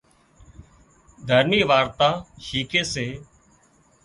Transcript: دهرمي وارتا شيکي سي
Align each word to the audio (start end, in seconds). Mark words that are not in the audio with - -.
دهرمي 1.27 1.61
وارتا 1.69 2.09
شيکي 2.45 2.81
سي 2.93 3.07